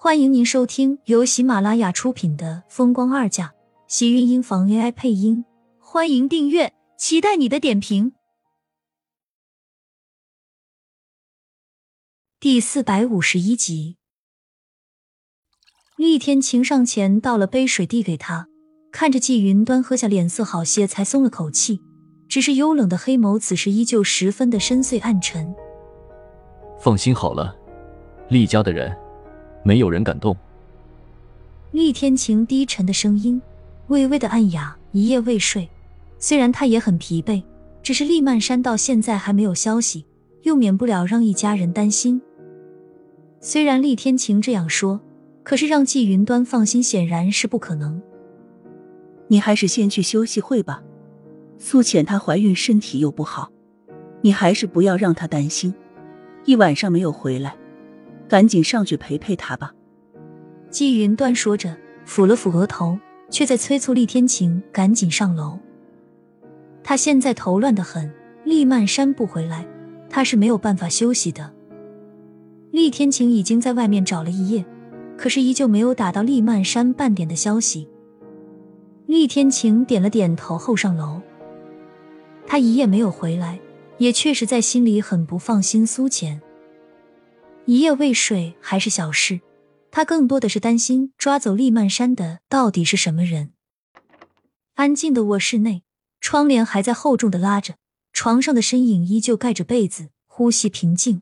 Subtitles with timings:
[0.00, 3.46] 欢迎您收听由喜马拉雅出品的《风光二嫁》，
[3.88, 5.44] 喜运音房 AI 配音。
[5.80, 8.12] 欢迎订阅，期待你的点评。
[12.38, 13.96] 第四百五十一集，
[15.96, 18.46] 厉天晴上前倒了杯水递给他，
[18.92, 21.80] 看着季云端喝下，脸色好些，才松了口气。
[22.28, 25.52] 只是幽冷的黑眸此时依旧十分的深邃暗沉。
[26.78, 27.52] 放心好了，
[28.28, 28.96] 厉家的人
[29.62, 30.36] 没有人敢动。
[31.72, 33.40] 厉天晴低沉的声音
[33.88, 34.74] 微微的暗哑。
[34.92, 35.68] 一夜未睡，
[36.18, 37.42] 虽然他也很疲惫，
[37.82, 40.06] 只是厉曼山到现在还没有消息，
[40.44, 42.20] 又免不了让一家人担心。
[43.38, 44.98] 虽然厉天晴这样说，
[45.44, 48.00] 可是让季云端放心显然是不可能。
[49.26, 50.82] 你还是先去休息会吧。
[51.58, 53.52] 苏浅她怀孕，身体又不好，
[54.22, 55.74] 你还是不要让她担心。
[56.46, 57.54] 一晚上没有回来，
[58.28, 59.72] 赶紧上去陪陪他吧。
[60.70, 62.98] 季云端说着，抚了抚额头，
[63.30, 65.58] 却在催促厉天晴赶紧上楼。
[66.84, 68.12] 他现在头乱得很，
[68.44, 69.66] 厉曼山不回来，
[70.10, 71.52] 他是没有办法休息的。
[72.70, 74.64] 厉天晴已经在外面找了一夜，
[75.16, 77.88] 可是依旧没有打到厉曼山半点的消息。
[79.06, 81.22] 厉天晴点了点头后上楼。
[82.46, 83.58] 他一夜没有回来。
[83.98, 86.40] 也确实在心里很不放心苏浅。
[87.68, 89.42] 一夜未睡还是小事，
[89.90, 93.52] 他更多的是担心抓走厉曼山的到底是什么人。
[94.76, 95.82] 安静的卧室内，
[96.18, 97.74] 窗帘还在厚重的拉着，
[98.10, 101.20] 床上的身影依旧盖着被子，呼吸平静。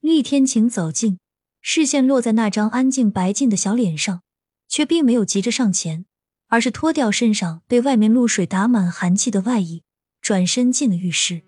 [0.00, 1.18] 厉天晴走近，
[1.60, 4.22] 视线落在那张安静白净的小脸上，
[4.66, 6.06] 却并没有急着上前，
[6.46, 9.82] 而是脱掉身上被外面露水打满寒气的外衣，
[10.22, 11.42] 转身进了浴室。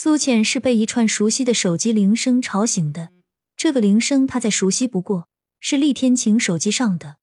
[0.00, 3.08] 苏浅是被一串熟悉的手机铃声吵醒的，
[3.56, 5.26] 这个铃声她再熟悉不过，
[5.58, 7.16] 是厉天晴手机上的。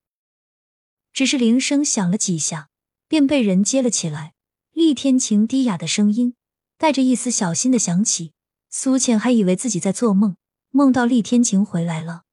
[1.13, 2.67] 只是铃声响了几下，
[3.07, 4.33] 便被人接了起来。
[4.73, 6.35] 厉天晴低哑的声音
[6.77, 8.33] 带着一丝小心的响起，
[8.69, 10.35] 苏浅还以为自己在做梦，
[10.71, 12.23] 梦到厉天晴回来了。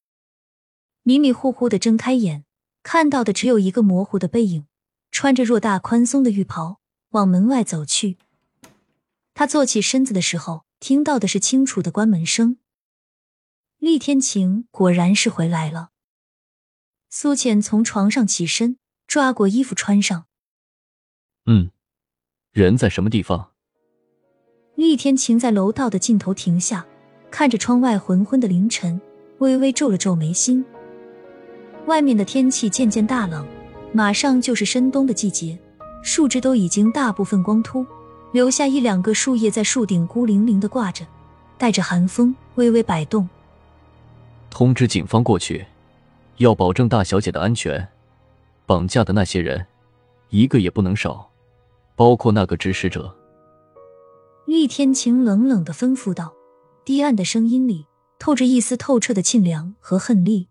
[1.05, 2.45] 迷迷糊糊的睁开眼，
[2.83, 4.67] 看到的只有一个模糊的背影，
[5.13, 6.81] 穿着偌大宽松的浴袍
[7.11, 8.19] 往门外走去。
[9.35, 12.59] 他坐起身子的时候，听到的是清楚的关门声。
[13.79, 15.91] 厉天晴果然是回来了。
[17.11, 20.27] 苏浅从床上起身，抓过衣服穿上。
[21.47, 21.71] 嗯，
[22.53, 23.53] 人在什么地方？
[24.77, 26.87] 厉天晴在楼道的尽头停下，
[27.31, 29.01] 看着窗外昏昏的凌晨，
[29.39, 30.65] 微微皱了皱眉心。
[31.87, 33.47] 外面的天气渐渐大冷，
[33.93, 35.59] 马上就是深冬的季节，
[36.03, 37.85] 树枝都已经大部分光秃。
[38.33, 41.07] 留下一两个树叶在树顶孤零零的挂着，
[41.59, 43.29] 带着寒风微微摆动。
[44.51, 45.65] 通知警方过去，
[46.39, 47.87] 要保证大小姐的安全。
[48.65, 49.67] 绑架的那些人，
[50.31, 51.31] 一个也不能少，
[51.95, 53.15] 包括那个指使者。
[54.47, 56.33] 厉天晴冷冷的吩咐道，
[56.85, 57.87] 低暗的声音里
[58.19, 60.49] 透着一丝透彻的沁凉和恨厉。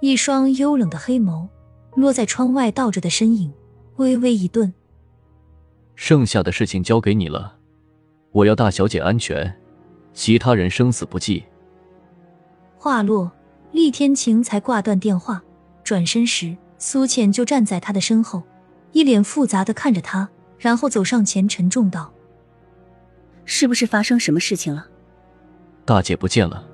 [0.00, 1.48] 一双幽冷的黑眸
[1.94, 3.52] 落在窗外倒着的身影，
[3.96, 4.74] 微微一顿。
[5.98, 7.56] 剩下的事情交给你了，
[8.30, 9.52] 我要大小姐安全，
[10.12, 11.42] 其他人生死不计。
[12.76, 13.32] 话落，
[13.72, 15.42] 厉天晴才挂断电话，
[15.82, 18.44] 转身时，苏浅就站在他的身后，
[18.92, 20.26] 一脸复杂的看着他，
[20.56, 22.12] 然后走上前，沉重道
[23.44, 24.86] ：“是不是发生什么事情了？”
[25.84, 26.64] 大姐不见了，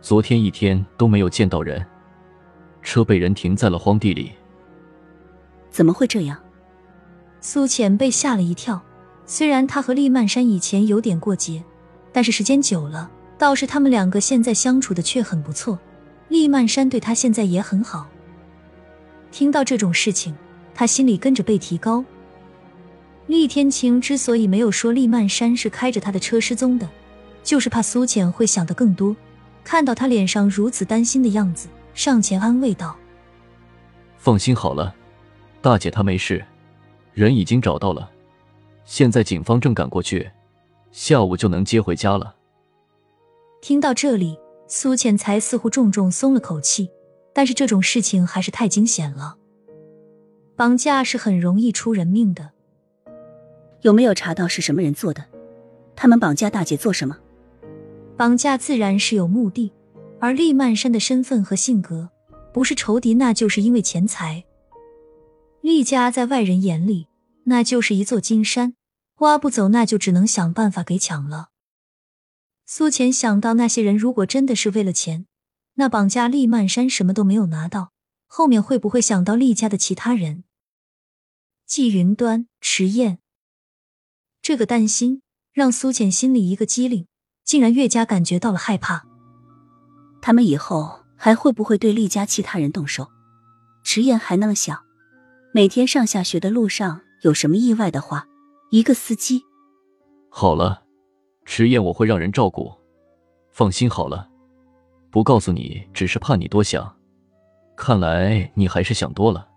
[0.00, 1.86] 昨天一天都没有见到人，
[2.80, 4.32] 车被人停在了荒地里。
[5.70, 6.40] 怎么会这样？
[7.40, 8.82] 苏浅被吓了一跳，
[9.26, 11.62] 虽然他和厉曼山以前有点过节，
[12.12, 15.78] 但是时间久了，倒是他们两个现在相处的却很不错。
[16.28, 18.08] 厉曼山对他现在也很好。
[19.30, 20.34] 听到这种事情，
[20.74, 22.04] 他心里跟着被提高。
[23.26, 26.88] 厉天晴之所以没有说厉曼山是开着他的车失踪的，
[27.42, 29.14] 就是怕苏浅会想得更多。
[29.62, 32.96] 看到他脸上如此担心的样子，上前安慰道
[34.16, 34.94] ：“放心好了，
[35.60, 36.44] 大姐她没事。”
[37.18, 38.08] 人已经找到了，
[38.84, 40.30] 现在警方正赶过去，
[40.92, 42.36] 下午就能接回家了。
[43.60, 44.38] 听到这里，
[44.68, 46.88] 苏浅才似乎重重松了口气，
[47.32, 49.36] 但是这种事情还是太惊险了。
[50.54, 52.50] 绑架是很容易出人命的。
[53.80, 55.24] 有没有查到是什么人做的？
[55.96, 57.18] 他们绑架大姐做什么？
[58.16, 59.72] 绑架自然是有目的，
[60.20, 62.10] 而厉曼山的身份和性格，
[62.52, 64.44] 不是仇敌，那就是因为钱财。
[65.68, 67.08] 厉家在外人眼里，
[67.44, 68.74] 那就是一座金山，
[69.18, 71.50] 挖不走，那就只能想办法给抢了。
[72.64, 75.26] 苏浅想到那些人如果真的是为了钱，
[75.74, 77.92] 那绑架厉曼山什么都没有拿到，
[78.26, 80.44] 后面会不会想到厉家的其他人？
[81.66, 83.18] 季云端、迟燕，
[84.40, 85.20] 这个担心
[85.52, 87.06] 让苏浅心里一个机灵，
[87.44, 89.04] 竟然越加感觉到了害怕。
[90.22, 93.08] 他们以后还会不会对厉家其他人动手？
[93.84, 94.82] 迟燕还那么想，
[95.50, 98.28] 每天上下学的路上有什么意外的话，
[98.70, 99.42] 一个司机。
[100.28, 100.82] 好了，
[101.46, 102.70] 迟燕我会让人照顾，
[103.50, 104.28] 放心好了。
[105.10, 106.94] 不告诉你，只是怕你多想。
[107.74, 109.48] 看来你还是想多了。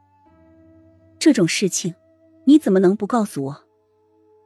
[1.20, 1.94] 这种事情，
[2.46, 3.64] 你怎么能不告诉我？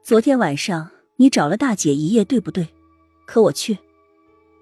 [0.04, 2.68] 昨天晚上你找了大姐一夜，对不对？
[3.28, 3.78] 可我却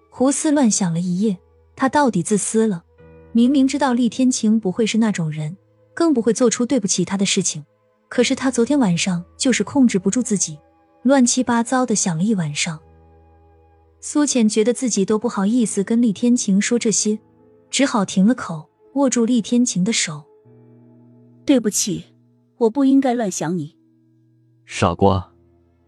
[0.10, 1.38] 胡思乱想了一夜。
[1.76, 2.84] 他到底自私了？
[3.32, 5.58] 明明知道厉天晴不会是那种人，
[5.94, 7.66] 更不会做出对不起他的事情。
[8.10, 10.60] 可是他昨天晚上就是控制不住自己，
[11.02, 12.80] 乱七八糟的想了一晚上。
[14.00, 17.20] 苏浅觉得自己都不好意思跟厉天晴说这些，
[17.70, 20.24] 只好停了口，握住厉天晴的手。
[21.46, 22.06] 对不起，
[22.58, 23.76] 我不应该乱想你。
[24.66, 25.34] 傻瓜，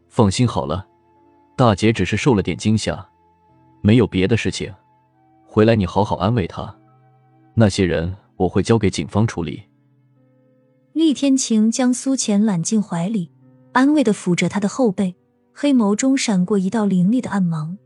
[0.10, 0.88] 放心好了，
[1.56, 3.08] 大姐只是受了点惊吓，
[3.82, 4.74] 没有别的事情。
[5.46, 6.76] 回来你好好安慰她，
[7.54, 9.64] 那些人我会交给警方处理。
[10.96, 13.30] 厉天晴将苏浅揽进怀里，
[13.74, 15.14] 安慰的抚着她的后背，
[15.54, 17.78] 黑眸中闪过一道凌厉的暗芒。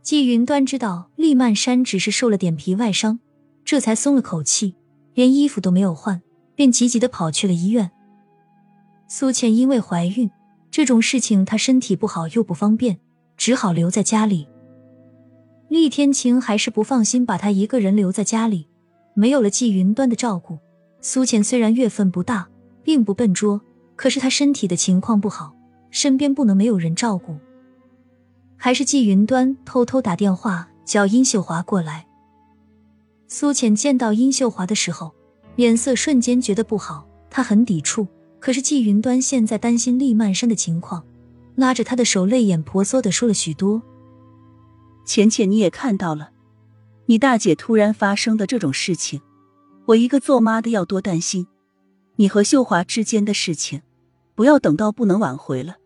[0.00, 3.20] 季云端知道厉曼山只是受了点皮外伤，
[3.66, 4.74] 这才松了口气，
[5.12, 6.22] 连衣服都没有换，
[6.54, 7.90] 便急急的跑去了医院。
[9.06, 10.30] 苏倩因为怀孕
[10.70, 12.98] 这种事情，她身体不好又不方便，
[13.36, 14.48] 只好留在家里。
[15.68, 18.68] 厉天晴还是不放心把她一个人留在家里，
[19.12, 20.58] 没有了季云端的照顾，
[21.00, 22.48] 苏浅虽然月份不大，
[22.82, 23.60] 并不笨拙，
[23.96, 25.54] 可是她身体的情况不好，
[25.90, 27.38] 身边不能没有人照顾。
[28.56, 32.06] 还是季云端偷偷打电话叫殷秀华过来。
[33.26, 35.14] 苏浅见到殷秀华的时候，
[35.56, 38.06] 脸色瞬间觉得不好，她很抵触。
[38.38, 41.04] 可是季云端现在担心厉曼山的情况，
[41.54, 43.82] 拉着她的手，泪眼婆娑的说了许多。
[45.06, 46.30] 浅浅，你也看到了，
[47.06, 49.20] 你大姐突然发生的这种事情，
[49.90, 51.48] 我一个做妈的要多担心。
[52.14, 53.82] 你和秀华之间的事情，
[54.36, 55.76] 不要等到不能挽回了，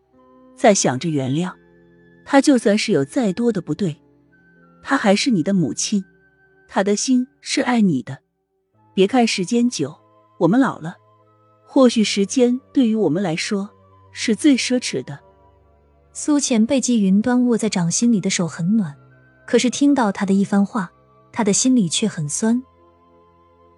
[0.55, 1.51] 再想着原谅。
[2.23, 3.99] 他就算是有再多的不对，
[4.83, 6.03] 他还是你的母亲，
[6.67, 8.19] 他的心是爱你的。
[8.93, 9.95] 别看时间久，
[10.37, 10.97] 我们老了，
[11.65, 13.71] 或许时间对于我们来说
[14.11, 15.19] 是最奢侈的。
[16.13, 18.95] 苏浅被季云端握在掌心里的手很暖，
[19.47, 20.91] 可是听到他的一番话，
[21.31, 22.61] 他的心里却很酸。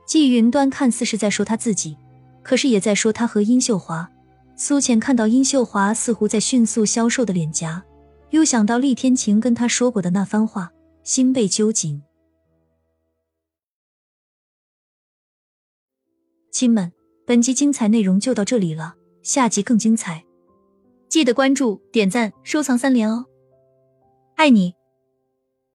[0.08, 1.98] 季云端看似是在说他自己，
[2.42, 4.10] 可是也在说他和殷秀华。
[4.56, 7.84] 苏浅看到殷秀华似乎在迅速消瘦的脸颊。
[8.32, 10.72] 又想到厉天晴跟他说过的那番话，
[11.04, 12.02] 心被揪紧。
[16.52, 16.92] 亲们，
[17.26, 20.26] 本集精彩内容就到这里了，下集更精彩，
[21.08, 23.26] 记得关注、点赞、收藏三连哦！
[24.36, 24.74] 爱你。